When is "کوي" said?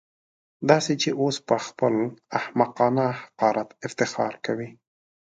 4.45-4.69